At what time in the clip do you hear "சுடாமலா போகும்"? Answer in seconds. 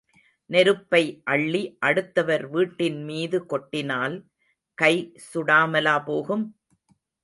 5.33-6.45